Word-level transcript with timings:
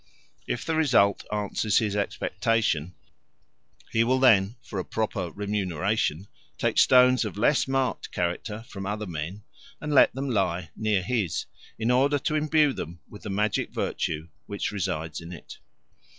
If 0.47 0.65
the 0.65 0.73
result 0.75 1.25
answers 1.31 1.77
his 1.77 1.95
expectation, 1.95 2.95
he 3.91 4.03
will 4.03 4.17
then, 4.19 4.55
for 4.63 4.79
a 4.79 4.83
proper 4.83 5.31
remuneration, 5.31 6.25
take 6.57 6.79
stones 6.79 7.23
of 7.23 7.37
less 7.37 7.67
marked 7.67 8.11
character 8.11 8.63
from 8.67 8.87
other 8.87 9.05
men 9.05 9.43
and 9.79 9.93
let 9.93 10.15
them 10.15 10.31
lie 10.31 10.71
near 10.75 11.03
his, 11.03 11.45
in 11.77 11.91
order 11.91 12.17
to 12.17 12.33
imbue 12.33 12.73
them 12.73 12.99
with 13.11 13.21
the 13.21 13.29
magic 13.29 13.69
virtue 13.69 14.29
which 14.47 14.71
resides 14.71 15.21
in 15.21 15.31
it. 15.31 15.59